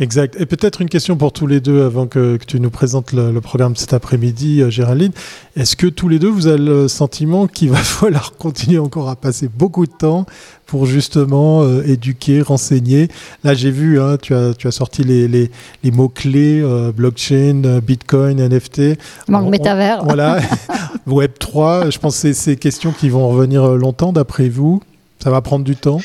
[0.00, 0.36] Exact.
[0.38, 3.74] Et peut-être une question pour tous les deux avant que, tu nous présentes le, programme
[3.74, 5.10] cet après-midi, euh, Géraldine.
[5.56, 9.16] Est-ce que tous les deux, vous avez le sentiment qu'il va falloir continuer encore à
[9.16, 10.24] passer beaucoup de temps
[10.66, 13.08] pour justement euh, éduquer, renseigner?
[13.42, 15.50] Là, j'ai vu, hein, tu, as, tu as sorti les, les,
[15.82, 18.98] les mots-clés euh, blockchain, bitcoin, NFT.
[19.26, 20.04] Manque métavers.
[20.04, 20.38] Voilà.
[21.08, 24.80] Web3, je pense que c'est ces questions qui vont revenir longtemps d'après vous.
[25.18, 25.98] Ça va prendre du temps?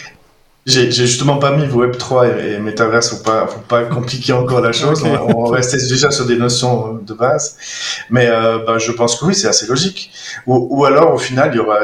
[0.66, 4.72] J'ai justement pas mis Web3 et, et Metaverse, faut pas, faut pas compliquer encore la
[4.72, 5.04] chose.
[5.04, 7.58] On, restait déjà sur des notions de base.
[8.10, 10.12] Mais euh, bah, je pense que oui, c'est assez logique.
[10.48, 11.80] Ou, ou, alors, au final, il y aura,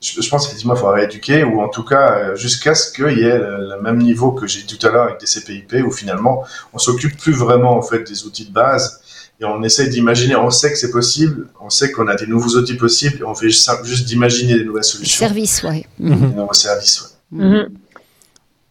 [0.00, 3.22] je, pense effectivement, il faudra rééduquer, ou en tout cas, euh, jusqu'à ce qu'il y
[3.22, 6.44] ait le, même niveau que j'ai dit tout à l'heure avec des CPIP, où finalement,
[6.72, 9.00] on s'occupe plus vraiment en fait des outils de base.
[9.40, 12.56] Et on essaie d'imaginer, on sait que c'est possible, on sait qu'on a des nouveaux
[12.56, 15.26] outils possibles, et on fait juste, juste d'imaginer des nouvelles solutions.
[15.26, 15.84] Services, ouais.
[15.98, 17.44] Des nouveaux services, ouais.
[17.44, 17.68] Mm-hmm.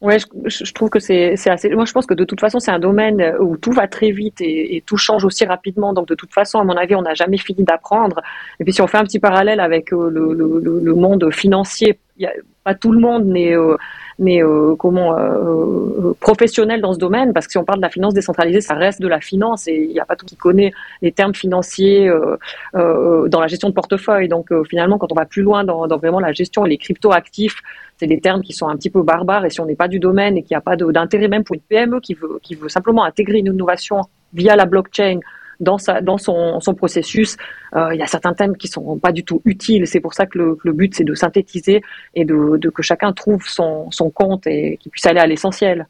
[0.02, 0.26] Ouais, je,
[0.66, 1.70] je, trouve que c'est assez.
[1.70, 4.42] Moi, je pense que de toute façon, c'est un domaine où tout va très vite
[4.42, 5.94] et, tout change aussi rapidement.
[5.94, 8.20] Donc, de toute façon, à mon avis, on n'a jamais fini d'apprendre.
[8.60, 12.00] Et puis, si on fait un petit parallèle avec euh, le, le, le monde financier,
[12.18, 12.32] y a,
[12.64, 13.78] pas tout le monde n'est euh,
[14.22, 17.90] mais euh, comment euh, professionnel dans ce domaine, parce que si on parle de la
[17.90, 20.72] finance décentralisée, ça reste de la finance et il n'y a pas tout qui connaît
[21.02, 22.10] les termes financiers
[22.74, 24.28] dans la gestion de portefeuille.
[24.30, 27.62] Donc finalement, quand on va plus loin dans, vraiment la gestion les crypto-actifs,
[27.98, 30.00] c'est des termes qui sont un petit peu barbares et si on n'est pas du
[30.00, 32.70] domaine et qu'il n'y a pas d'intérêt même pour une PME qui veut, qui veut
[32.70, 34.02] simplement intégrer une innovation
[34.34, 35.20] via la blockchain
[35.62, 37.38] dans, son, processus,
[37.76, 39.88] euh, il y a certains thèmes qui sont pas du tout utiles.
[39.88, 41.82] C'est pour ça que le, but, c'est de synthétiser
[42.16, 45.88] et de, de, que chacun trouve son, son compte et qu'il puisse aller à l'essentiel.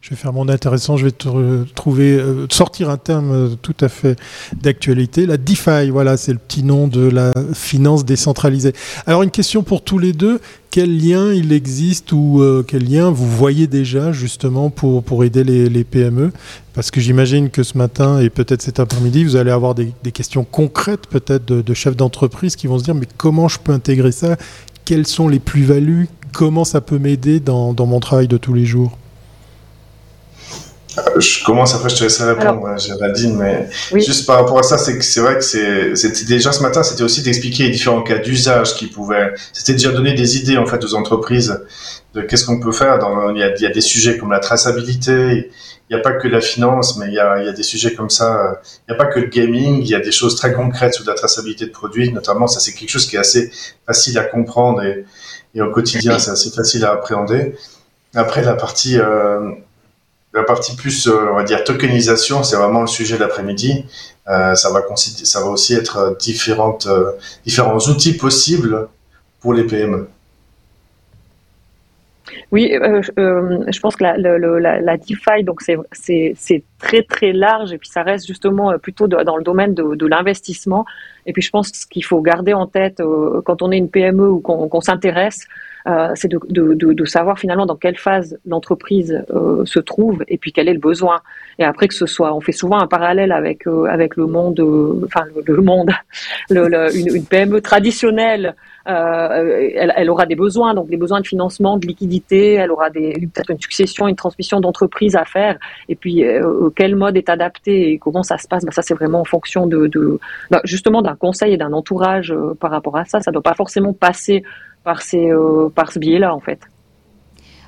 [0.00, 3.88] Je vais faire mon intéressant, je vais trouver, euh, sortir un terme euh, tout à
[3.88, 4.18] fait
[4.60, 5.26] d'actualité.
[5.26, 8.72] La DeFi, voilà, c'est le petit nom de la finance décentralisée.
[9.06, 13.10] Alors une question pour tous les deux, quel lien il existe ou euh, quel lien
[13.10, 16.30] vous voyez déjà justement pour, pour aider les, PME
[16.74, 20.44] Parce que j'imagine que ce matin et peut-être cet après-midi, vous allez avoir des, questions
[20.44, 24.36] concrètes peut-être de, chefs d'entreprise qui vont se dire mais comment je peux intégrer ça?
[24.84, 26.08] Quelles sont les plus-values?
[26.32, 28.98] Comment ça peut m'aider dans, mon travail de tous les jours?
[31.18, 34.02] Je commence après, je te laisserai répondre, Alors, Géraldine, mais oui.
[34.02, 37.02] juste par rapport à ça, c'est que c'est vrai que c'était déjà ce matin, c'était
[37.02, 40.82] aussi d'expliquer les différents cas d'usage qui pouvaient, c'était déjà donner des idées en fait
[40.84, 41.60] aux entreprises
[42.14, 42.98] de qu'est-ce qu'on peut faire.
[42.98, 45.50] Dans, il, y a, il y a des sujets comme la traçabilité,
[45.90, 47.62] il n'y a pas que la finance, mais il y a, il y a des
[47.62, 48.60] sujets comme ça.
[48.86, 51.04] Il n'y a pas que le gaming, il y a des choses très concrètes sur
[51.06, 53.50] la traçabilité de produits, notamment ça c'est quelque chose qui est assez
[53.86, 55.04] facile à comprendre et,
[55.54, 57.54] et au quotidien c'est assez facile à appréhender.
[58.14, 59.50] Après la partie euh,
[60.34, 63.84] la partie plus, euh, on va dire, tokenisation, c'est vraiment le sujet de l'après-midi.
[64.28, 67.12] Euh, ça, va aussi être différentes, euh,
[67.44, 68.88] différents outils possibles
[69.40, 70.08] pour les PME.
[72.50, 78.26] Oui, je pense que la, DeFi, donc c'est très très large et puis ça reste
[78.26, 80.86] justement plutôt dans le domaine de, l'investissement.
[81.26, 83.02] Et puis je pense qu'il faut garder en tête
[83.44, 85.46] quand on est une PME ou qu'on qu s'intéresse,
[85.86, 90.36] euh, c'est de, de, de, savoir finalement dans quelle phase l'entreprise euh, se trouve et
[90.36, 91.20] puis quel est le besoin.
[91.58, 94.60] Et après que ce soit, on fait souvent un parallèle avec euh, avec le monde,
[95.06, 95.90] enfin le, le, monde,
[96.50, 98.54] le, une, une, PME traditionnelle.
[98.90, 102.54] Elle, elle, aura des besoins, donc des besoins de financement, de liquidité.
[102.54, 105.58] Elle aura peut-être une succession, une transmission d'entreprise à faire.
[105.90, 106.24] Et puis
[106.74, 109.66] quel mode est adapté et comment ça se passe ben, Ça c'est vraiment en fonction
[109.66, 110.18] de, de
[110.50, 113.20] ben, justement d'un conseil et d'un entourage par rapport à ça.
[113.20, 114.42] Ça ne doit pas forcément passer
[114.88, 116.60] par, ces, euh, par ce biais-là, en fait.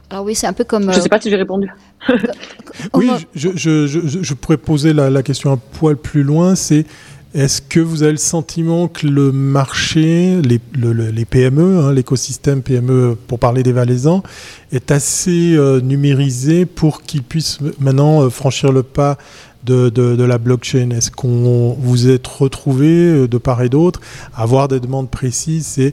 [0.08, 0.90] Alors oui, c'est un peu comme...
[0.90, 1.70] Je ne sais pas si j'ai répondu.
[2.94, 6.86] oui, je, je, je, je, pourrais poser la, la, question un poil plus loin, c'est
[7.34, 12.62] est-ce que vous avez le sentiment que le marché, les, le, les PME, hein, l'écosystème
[12.62, 14.22] PME, pour parler des Valaisans,
[14.72, 19.18] est assez euh, numérisé pour qu'ils puissent maintenant euh, franchir le pas
[19.64, 20.88] de, de, de, la blockchain?
[20.90, 24.00] Est-ce qu'on vous êtes retrouvé de part et d'autre
[24.34, 25.78] à avoir des demandes précises?
[25.78, 25.92] Et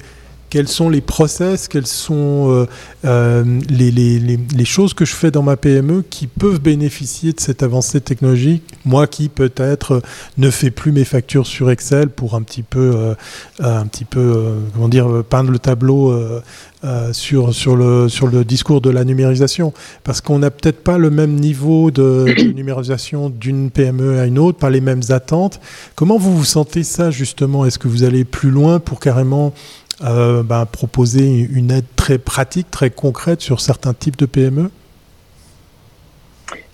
[0.49, 2.65] quels sont les process, quelles sont euh,
[3.05, 8.01] euh, les, choses que je fais dans ma PME qui peuvent bénéficier de cette avancée
[8.01, 8.63] technologique.
[8.85, 10.01] Moi qui peut-être
[10.37, 13.15] ne fais plus mes factures sur Excel pour un petit peu, euh,
[13.59, 16.17] un petit peu comment dire, peindre le tableau
[17.11, 19.73] sur, sur, le, sur le discours de la numérisation.
[20.03, 24.39] Parce qu'on n'a peut-être pas le même niveau de, de numérisation d'une PME à une
[24.39, 25.59] autre, pas les mêmes attentes.
[25.95, 27.65] Comment vous vous sentez ça justement?
[27.65, 29.53] Est-ce que vous allez plus loin pour carrément
[30.03, 34.69] euh, ben, proposer une aide très pratique, très concrète sur certains types de PME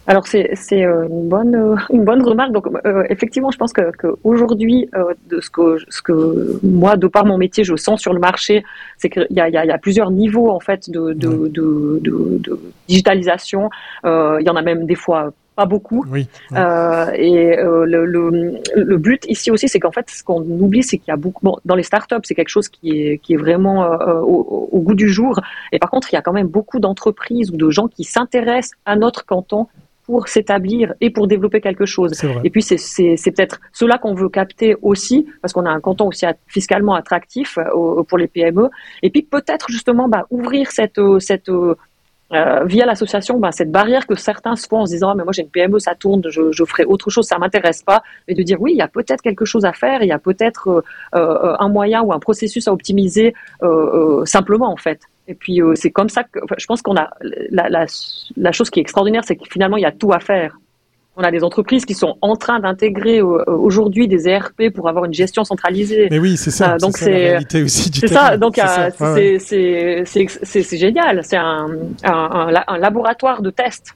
[0.06, 2.52] alors c'est euh, une bonne euh, une bonne remarque.
[2.52, 6.98] Donc euh, effectivement, je pense que, que aujourd'hui, euh, de ce que ce que moi,
[6.98, 8.66] de par mon métier, je sens sur le marché,
[8.98, 11.14] c'est qu'il y a, il y, a, il y a plusieurs niveaux en fait de
[11.14, 12.60] de, de, de, de
[12.90, 13.70] digitalisation.
[14.04, 16.04] il y en a même des fois pas beaucoup.
[16.08, 16.58] Oui, oui.
[16.58, 20.84] Euh, et euh, le, le, le, but ici aussi, c'est qu'en fait, ce qu'on oublie,
[20.84, 21.46] c'est qu'il y a beaucoup.
[21.46, 24.80] Bon, dans les startups, c'est quelque chose qui est, qui est vraiment euh, au, au,
[24.80, 25.40] goût du jour.
[25.72, 28.78] Et par contre, il y a quand même beaucoup d'entreprises ou de gens qui s'intéressent
[28.86, 29.68] à notre canton
[30.06, 32.12] pour s'établir et pour développer quelque chose.
[32.44, 36.26] Et puis c'est peut-être cela qu'on veut capter aussi, parce qu'on a un canton aussi
[36.46, 37.58] fiscalement attractif
[38.10, 38.70] pour les PME.
[39.02, 41.50] Et puis peut-être justement bah, ouvrir cette, cette
[42.34, 45.24] euh, via l'association, ben, cette barrière que certains se font en se disant, ah, mais
[45.24, 48.34] moi j'ai une PME, ça tourne, je, je ferai autre chose, ça m'intéresse pas, mais
[48.34, 50.68] de dire oui, il y a peut-être quelque chose à faire, il y a peut-être
[50.68, 50.82] euh,
[51.16, 55.02] euh, un moyen ou un processus à optimiser euh, simplement en fait.
[55.28, 57.86] Et puis c'est comme ça que je pense qu'on a la, la,
[58.36, 60.58] la chose qui est extraordinaire, c'est que finalement il y a tout à faire.
[61.16, 65.06] On a des entreprises qui sont en train d'intégrer euh, aujourd'hui des ERP pour avoir
[65.06, 66.08] une gestion centralisée.
[66.10, 66.74] Mais oui, c'est ça.
[66.74, 68.38] Euh, donc c'est C'est ça.
[68.38, 68.58] Donc
[69.40, 71.22] c'est génial.
[71.24, 71.68] C'est un,
[72.04, 73.96] un, un, un laboratoire de test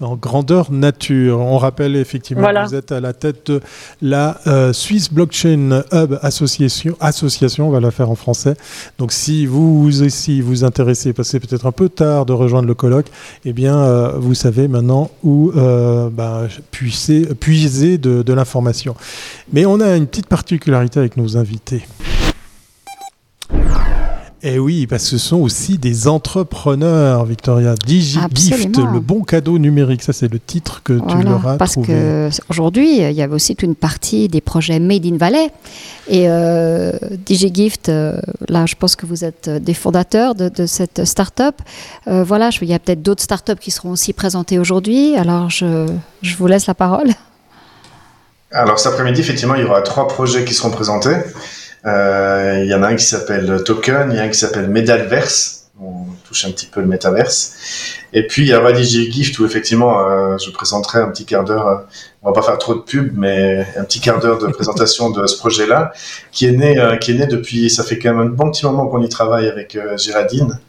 [0.00, 1.38] en grandeur nature.
[1.40, 2.64] On rappelle effectivement voilà.
[2.64, 3.60] que vous êtes à la tête de
[4.02, 6.96] la euh, Swiss Blockchain Hub Association.
[7.00, 8.54] Association, on va la faire en français.
[8.98, 13.06] Donc si vous aussi vous intéressez, passez peut-être un peu tard de rejoindre le colloque,
[13.44, 18.94] eh bien euh, vous savez maintenant où euh, bah, puiser, puiser de, de l'information.
[19.52, 21.82] Mais on a une petite particularité avec nos invités.
[24.42, 27.74] Et eh oui, parce que ce sont aussi des entrepreneurs, Victoria.
[27.74, 30.02] DigiGift, le bon cadeau numérique.
[30.02, 32.22] Ça, c'est le titre que tu leur as parce trouvé.
[32.22, 35.50] Parce qu'aujourd'hui, il y avait aussi une partie des projets Made in Valais.
[36.08, 36.92] Et euh,
[37.26, 41.56] DigiGift, euh, là, je pense que vous êtes des fondateurs de, cette start-up.
[42.08, 45.16] Euh, voilà, il y a peut-être d'autres start-up qui seront aussi présentées aujourd'hui.
[45.16, 45.86] Alors, je,
[46.22, 47.10] je vous laisse la parole.
[48.52, 51.16] Alors, cet après-midi, effectivement, il y aura trois projets qui seront présentés.
[51.86, 54.68] Euh, il y en a un qui s'appelle Token, il y a un qui s'appelle
[54.68, 55.70] Medalverse.
[55.82, 57.56] On touche un petit peu le métaverse.
[58.12, 61.44] Et puis il y a Radigy Gift où effectivement euh, je présenterai un petit quart
[61.44, 61.66] d'heure.
[61.66, 61.76] Euh,
[62.22, 65.26] on va pas faire trop de pub, mais un petit quart d'heure de présentation de
[65.26, 65.92] ce projet-là,
[66.32, 67.70] qui est né, qui est né depuis.
[67.70, 70.60] Ça fait quand même un bon petit moment qu'on y travaille avec Géraldine.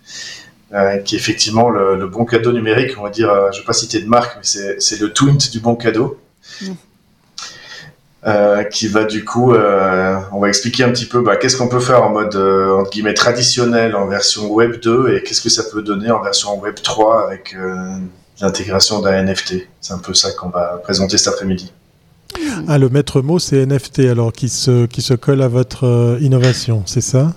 [1.04, 4.00] qui est effectivement le, bon cadeau numérique, on va dire, je ne vais pas citer
[4.00, 6.18] de marque, mais c'est le twint du bon cadeau.
[8.28, 11.68] Euh, qui va du coup, euh, on va expliquer un petit peu bah, qu'est-ce qu'on
[11.68, 15.50] peut faire en mode euh, entre guillemets traditionnel en version Web 2 et qu'est-ce que
[15.50, 17.56] ça peut donner en version Web 3 avec
[18.40, 19.68] l'intégration d'un NFT.
[19.80, 21.74] C'est un peu ça qu'on va présenter cet après-midi.
[22.68, 26.84] Ah, le maître mot, c'est NFT, alors qui se, qui se colle à votre innovation,
[26.86, 27.34] c'est ça?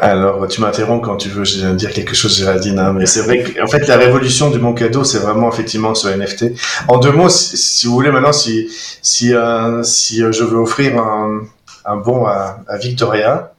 [0.00, 3.66] Alors, tu m'interromps quand tu veux dire quelque chose, Géraldine, hein, mais c'est vrai qu'en
[3.66, 6.52] fait, la révolution du bon cadeau, c'est vraiment effectivement ce NFT.
[6.88, 8.68] En deux mots, si, vous voulez, maintenant, si,
[9.02, 11.42] si, euh, si euh, je veux offrir un,
[11.84, 13.52] un bon à, à, Victoria,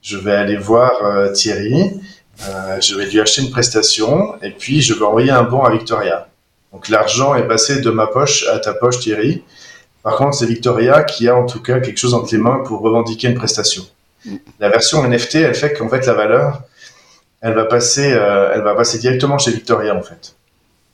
[0.00, 1.90] je vais aller voir euh, Thierry,
[2.80, 6.28] je vais lui acheter une prestation, et puis je vais envoyer un bon à Victoria.
[6.72, 9.42] Donc, l'argent est passé de ma poche à ta poche, Thierry.
[10.02, 12.80] Par contre, c'est Victoria qui a en tout cas quelque chose entre les mains pour
[12.80, 13.84] revendiquer une prestation.
[14.60, 16.62] La version NFT, elle fait qu'en fait la valeur,
[17.40, 20.34] elle va passer, euh, elle va passer directement chez Victoria en fait.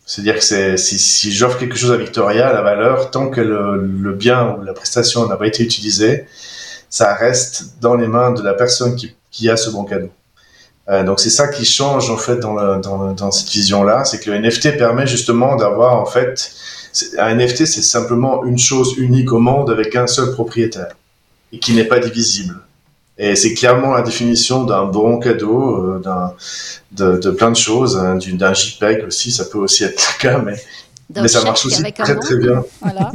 [0.07, 4.63] C'est-à-dire que si, j'offre quelque chose à Victoria, la valeur, tant que le, bien ou
[4.63, 6.27] la prestation n'a pas été utilisée,
[6.91, 10.11] ça reste dans les mains de la personne qui, a ce bon cadeau.
[10.91, 12.77] Euh, donc c'est ça qui change en fait dans,
[13.15, 16.53] dans, cette vision-là, c'est que le NFT permet justement d'avoir en fait
[17.19, 20.95] un NFT, c'est simplement une chose unique au monde avec un seul propriétaire
[21.53, 22.61] et qui n'est pas divisible.
[23.17, 26.35] Et c'est clairement la définition d'un bon cadeau, euh, d'un,
[26.93, 30.39] de, de, plein de choses, hein, d'un JPEG aussi, ça peut aussi être le cas,
[30.39, 30.57] mais
[31.15, 32.65] mais ça marche aussi très très bien.
[32.81, 33.13] Voilà.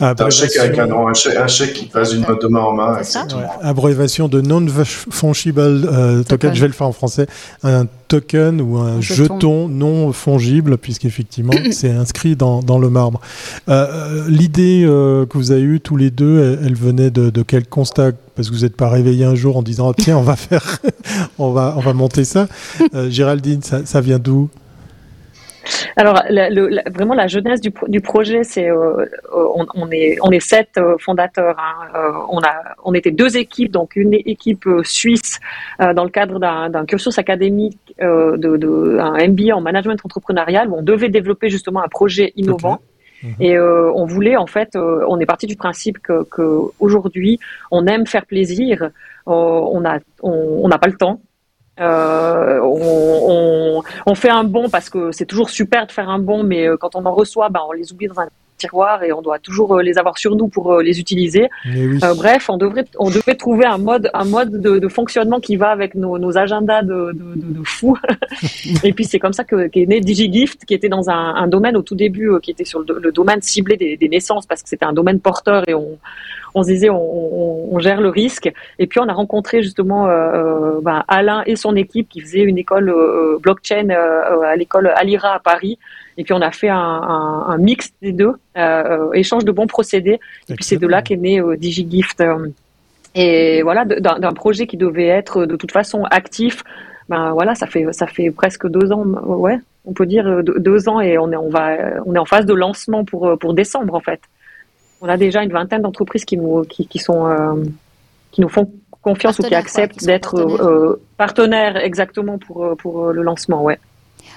[0.00, 1.14] un chèque avec un nom, un
[1.46, 2.98] chèque, qui passe d'une de main en main.
[3.60, 7.26] Abréviation de non-fungible euh, token, je vais le faire en français,
[7.62, 9.68] un token ou un, jeton.
[9.68, 13.20] non fongible, puisqu'effectivement c'est inscrit dans, dans, le marbre.
[13.68, 17.66] Euh, euh, l'idée que vous avez eue tous les deux, elle, venait de, de, quel
[17.66, 18.12] constat?
[18.34, 20.78] Parce que vous n'êtes pas réveillé un jour en disant oh, tiens, on va faire,
[21.38, 22.46] on, va, on va monter ça.
[23.08, 24.48] Géraldine, ça, ça vient d'où?
[25.96, 26.22] Alors,
[26.90, 30.96] vraiment, la jeunesse du, du projet, c'est euh, on, on, est on est sept euh,
[30.98, 31.56] fondateurs.
[31.58, 31.88] Hein.
[31.94, 35.40] Euh, on a on était deux équipes, donc une équipe suisse
[35.78, 40.82] dans le cadre d'un cursus académique de, de, un MBA en management entrepreneurial où on
[40.82, 42.80] devait développer justement un projet innovant.
[43.38, 47.38] Et on voulait en fait, on est parti du principe que, que aujourd'hui,
[47.70, 48.90] on aime faire plaisir,
[49.26, 51.20] on a on n'a pas le temps,
[51.80, 56.42] euh, on, on, fait un bon parce que c'est toujours super de faire un bon,
[56.42, 59.22] mais euh, quand on en reçoit, ben, on les oublie dans un tiroir et on
[59.22, 61.48] doit toujours euh, les avoir sur nous pour les utiliser.
[62.16, 65.94] bref, on devrait, on devait trouver un mode, un mode de, fonctionnement qui va avec
[65.94, 67.96] nos, nos agendas de, de, de, fous.
[68.84, 71.76] et puis c'est comme ça que qu'est né DigiGift, qui était dans un, un, domaine
[71.78, 74.84] au tout début, qui était sur le, domaine ciblé des, des naissances parce que c'était
[74.84, 75.98] un domaine porteur et on
[76.54, 78.52] on se disait on, gère le risque.
[78.78, 82.42] Et puis on a rencontré justement euh, euh, bah, Alain et son équipe qui faisaient
[82.42, 85.78] une école euh, blockchain à l'école Alira à Paris.
[86.18, 88.34] Et puis on a fait un, mix des deux,
[89.14, 90.20] échange de bons procédés.
[90.48, 92.22] Et puis c'est de là qu'est né DigiGift.
[93.14, 96.62] et voilà, d'un projet qui devait être de toute façon actif.
[97.08, 101.00] Ben voilà, ça fait ça fait presque deux ans, ouais, on peut dire deux ans
[101.00, 104.00] et on est on va on est en phase de lancement pour pour décembre en
[104.00, 104.20] fait
[105.02, 107.64] on a déjà une vingtaine d'entreprises qui nous, qui, sont, euh,
[108.30, 108.70] qui nous font
[109.02, 111.76] confiance ou qui acceptent d'être euh, partenaires.
[111.76, 113.62] exactement pour, euh, pour le lancement.
[113.64, 113.78] Ouais.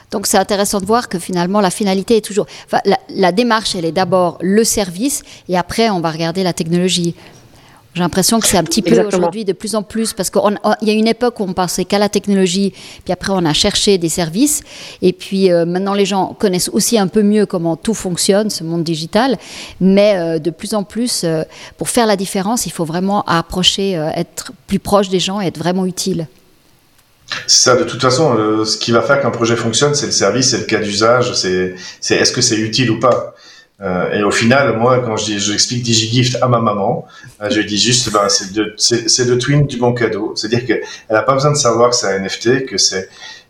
[0.10, 2.48] Donc c'est intéressant de voir que finalement la finalité est toujours,
[3.10, 7.16] la démarche elle est d'abord le service et après on va regarder la technologie.
[7.96, 10.42] J'ai l'impression que c'est un petit peu aujourd'hui de plus en plus, parce qu'il
[10.82, 12.74] y a une époque où on pensait qu'à la technologie,
[13.06, 14.64] puis après on a cherché des services,
[15.02, 18.66] et puis euh, maintenant les gens connaissent aussi un peu mieux comment tout fonctionne, ce
[18.66, 19.38] monde digital,
[19.80, 21.44] mais euh, de plus en plus, euh,
[21.78, 25.58] pour faire la différence, il faut vraiment approcher, être plus proche des gens et être
[25.58, 26.28] vraiment utile.
[27.48, 30.50] C'est ça, de toute façon, ce qui va faire qu'un projet fonctionne, c'est le service,
[30.50, 31.76] c'est le cas d'usage, c'est
[32.10, 33.36] est-ce que c'est utile ou pas.
[33.82, 37.06] Euh, et au final, moi, quand je dis, j'explique DigiGift à ma maman,
[37.42, 40.34] euh, je lui dis juste, ben, c'est le, twin du bon cadeau.
[40.36, 43.10] C'est-à-dire qu'elle n'a pas besoin de savoir que c'est un NFT, que c'est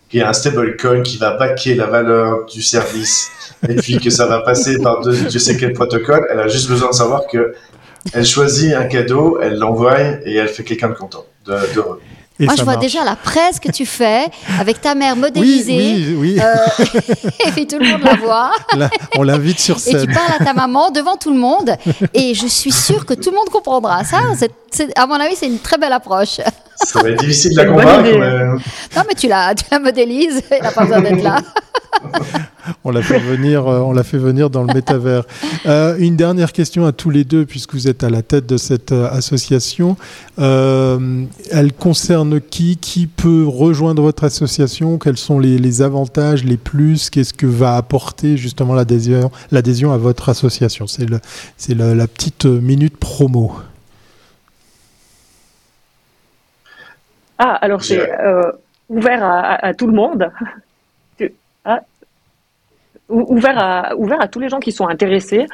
[0.09, 3.29] qu'il y a un stablecoin qui va baquer la valeur du service,
[3.67, 6.27] et puis que ça va passer par de, je sais quel protocole.
[6.31, 7.53] Elle a juste besoin de savoir que
[8.13, 11.55] elle choisit un cadeau, elle l'envoie et elle fait quelqu'un de content, de,
[12.39, 14.25] Moi, je vois déjà la presse que tu fais
[14.59, 15.77] avec ta mère modélisée.
[15.77, 16.39] Oui, oui, oui.
[16.41, 16.85] Euh,
[17.47, 18.51] et puis tout le monde la voit.
[19.17, 19.97] on l'invite sur scène.
[19.97, 21.75] Et tu parles à ta maman devant tout le monde.
[22.13, 24.03] Et je suis sûre que tout le monde comprendra.
[24.03, 24.19] Ça,
[24.95, 26.41] à mon avis, c'est une très belle approche.
[26.75, 28.03] Ça va être difficile de la convaincre.
[28.03, 28.97] Mais...
[28.97, 30.41] Non, mais tu la, tu la modélises.
[30.49, 31.37] Elle n'a pas besoin d'être là.
[32.84, 35.23] on l'a fait venir, euh, on l'a fait venir dans le métavers.
[35.65, 38.58] Euh, une dernière question à tous les deux, puisque vous êtes à la tête de
[38.58, 39.97] cette euh, association.
[40.38, 42.78] elle concerne qui?
[42.78, 44.97] Qui peut rejoindre votre association?
[44.97, 47.10] Quels sont les, avantages, les plus?
[47.10, 50.88] Qu'est-ce que va apporter justement l'adhésion, l'adhésion à votre association?
[50.88, 51.19] C'est le,
[51.58, 53.54] c'est la petite minute promo.
[57.38, 58.10] Ah, alors c'est
[58.89, 60.32] ouvert à, tout le monde.
[63.09, 65.45] Ouvert à, ouvert à tous les gens qui sont intéressés,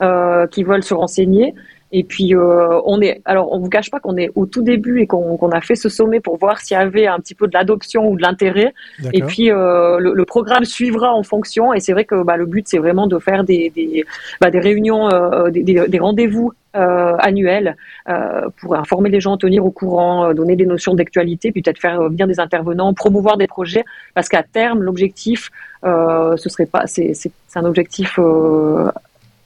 [0.00, 1.54] euh, qui veulent se renseigner.
[1.92, 5.00] Et puis euh, on est, alors on vous cache pas qu'on est au tout début
[5.00, 7.54] et qu'on a fait ce sommet pour voir s'il y avait un petit peu de
[7.54, 8.72] l'adoption ou de l'intérêt.
[9.12, 11.74] Et puis euh, le, programme suivra en fonction.
[11.74, 14.04] Et c'est vrai que bah, le but c'est vraiment de faire des des,
[14.40, 17.76] bah, des réunions, euh, des, des, rendez-vous euh, annuels
[18.08, 22.10] euh, pour informer les gens, tenir au courant, euh, donner des notions d'actualité, peut-être faire
[22.10, 25.50] bien des intervenants, promouvoir des projets, parce qu'à terme l'objectif,
[25.82, 27.12] ce serait pas, c'est
[27.56, 28.18] un objectif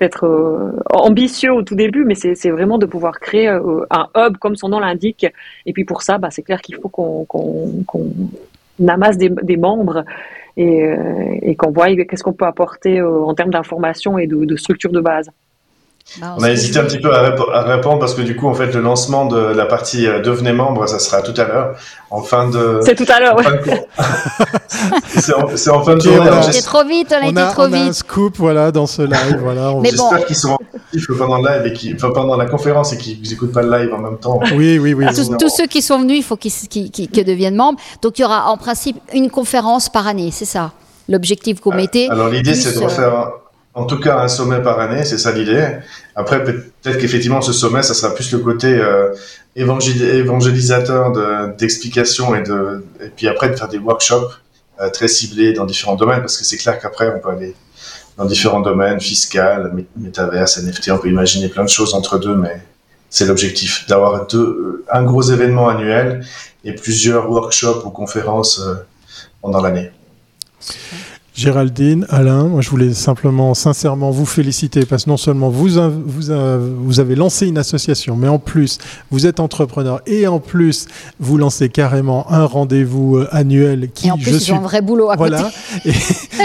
[0.01, 4.57] être euh, ambitieux au tout début, mais c'est vraiment de pouvoir créer un hub comme
[4.57, 5.27] son nom l'indique.
[5.67, 7.27] Et puis pour ça, bah, c'est clair qu'il faut qu'on
[8.87, 10.05] amasse des, membres
[10.57, 10.85] et,
[11.43, 15.01] et qu'on voit qu'est-ce qu'on peut apporter en termes d'information et de, de structure de
[15.01, 15.31] base.
[16.21, 18.73] Bah, on a hésité un petit peu à, répondre parce que du coup, en fait,
[18.73, 21.77] le lancement de la partie euh, devenez membre, ça sera tout à l'heure,
[22.11, 22.81] en fin de.
[22.83, 23.37] C'est tout à l'heure.
[25.09, 26.31] c'est en, fin de journée.
[26.31, 27.75] On a trop vite, on a, été trop vite.
[27.75, 29.73] On a un scoop, voilà, dans ce live, voilà.
[29.83, 33.29] J'espère qu'ils sont actifs pendant le live et qui, enfin, pendant la conférence et qu'ils
[33.29, 34.39] n'écoutent pas le live en même temps.
[34.55, 35.07] Oui, oui, oui.
[35.15, 37.81] Tous, ceux qui sont venus, il faut qu'ils deviennent membres.
[38.03, 40.73] Donc, il y aura en principe une conférence par année, c'est ça
[41.09, 42.09] l'objectif qu'on mettait.
[42.11, 43.33] Alors l'idée c'est de euh, refaire
[43.75, 45.67] en tout cas un sommet par année, c'est ça l'idée.
[46.15, 49.13] Après, peut-être qu'effectivement, ce sommet, ça sera plus le côté euh,
[49.57, 51.13] évangélisateur
[51.57, 54.41] d'explication et, de, et puis après de faire des workshops
[54.81, 57.55] euh, très ciblés dans différents domaines, parce que c'est clair qu'après, on peut aller
[58.17, 62.63] dans différents domaines, fiscal, métaverse, NFT, on peut imaginer plein de choses entre deux, mais
[63.11, 64.27] c'est l'objectif, d'avoir
[64.91, 66.25] un gros événement annuel
[66.65, 68.75] et plusieurs workshops ou conférences euh,
[69.43, 69.91] pendant l'année.
[71.35, 75.69] Géraldine, Alain, moi je voulais simplement sincèrement vous féliciter parce que non seulement vous,
[76.07, 76.33] vous,
[76.79, 78.79] vous avez lancé une association, mais en plus
[79.11, 80.87] vous êtes entrepreneur et en plus
[81.19, 84.81] vous lancez carrément un rendez-vous euh, annuel qui, et en plus, je suis un vrai
[84.81, 85.51] boulot à voilà,
[85.83, 85.97] côté.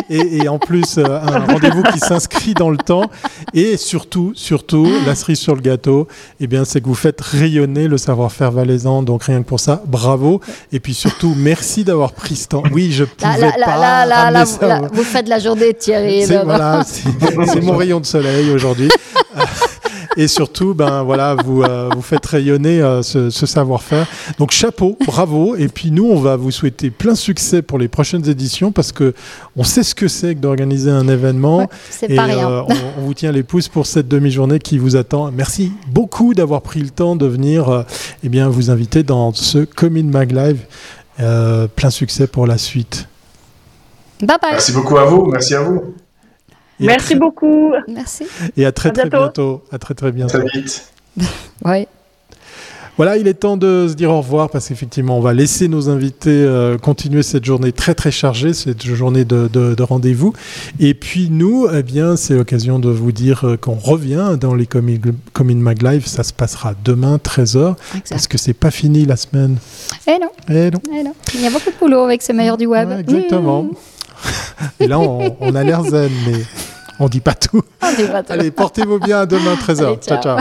[0.10, 3.10] Et, et, en plus euh, un rendez-vous qui s'inscrit dans le temps
[3.54, 6.08] et surtout, surtout la cerise sur le gâteau,
[6.40, 9.04] eh bien c'est que vous faites rayonner le savoir-faire valaisan.
[9.04, 10.42] Donc rien que pour ça, bravo.
[10.72, 12.64] Et puis surtout merci d'avoir pris ce temps.
[12.72, 16.26] Oui, je pouvais pas vous faites la journée, Thierry.
[16.26, 18.90] C'est mon rayon de soleil aujourd'hui.
[20.18, 24.08] et surtout, ben voilà, vous euh, vous faites rayonner euh, ce, savoir-faire.
[24.38, 25.56] Donc chapeau, bravo.
[25.56, 29.14] Et puis nous, on va vous souhaiter plein succès pour les prochaines éditions parce que
[29.56, 31.70] on sait ce que c'est que d'organiser un événement.
[32.02, 32.50] et pas rien.
[32.50, 32.64] Euh,
[32.98, 35.32] on, vous tient les pouces pour cette demi-journée qui vous attend.
[35.32, 37.86] Merci beaucoup d'avoir pris le temps de venir,
[38.24, 40.60] eh bien, vous inviter dans ce Comin Mag Live.
[41.76, 43.08] plein succès pour la suite.
[44.22, 45.26] Merci beaucoup à vous.
[45.26, 45.96] Merci à vous.
[46.80, 47.74] Merci beaucoup.
[47.88, 48.26] Merci.
[48.58, 49.64] Et à très très bientôt.
[49.72, 50.40] À très très bientôt.
[50.40, 50.92] Très vite.
[51.66, 51.88] oui.
[52.98, 55.88] Voilà, il est temps de se dire au revoir parce qu'effectivement, on va laisser nos
[55.88, 60.34] invités euh, continuer cette journée très très chargée, cette journée de, de, rendez-vous.
[60.82, 64.66] Et puis nous, eh bien, c'est l'occasion de vous dire euh, qu'on revient dans les
[64.66, 66.08] Comin Mag Live.
[66.08, 67.76] Ça se passera demain 13h
[68.10, 69.56] parce que c'est pas fini la semaine?
[70.06, 70.32] Eh non.
[70.50, 70.82] Eh non.
[70.94, 71.14] Eh non.
[71.36, 72.92] Il y a beaucoup de boulot avec ce meilleur du web.
[73.00, 73.64] exactement.
[73.64, 73.70] Mmh.
[74.80, 76.44] Et là, on, a l'air zen, mais
[77.00, 77.62] on dit pas tout.
[77.82, 78.34] On dit pas tout.
[78.34, 80.00] Allez, portez-vous bien à demain 13h.
[80.00, 80.22] ciao.
[80.22, 80.40] ciao.